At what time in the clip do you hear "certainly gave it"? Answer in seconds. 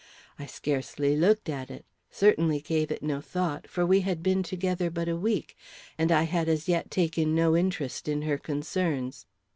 2.09-3.03